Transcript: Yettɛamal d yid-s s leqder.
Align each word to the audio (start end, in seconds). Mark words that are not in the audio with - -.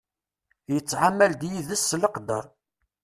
Yettɛamal 0.73 1.31
d 1.41 1.41
yid-s 1.51 1.83
s 1.89 1.91
leqder. 2.01 2.45